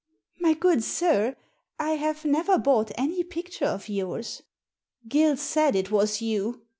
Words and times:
"My 0.39 0.55
good 0.55 0.83
sir, 0.83 1.35
I 1.77 1.91
have 1.91 2.25
never 2.25 2.57
bought 2.57 2.89
any 2.95 3.23
picture 3.23 3.65
of 3.67 3.87
yours." 3.87 4.41
"Gill 5.07 5.37
said 5.37 5.75
it 5.75 5.91
was 5.91 6.23
you." 6.23 6.63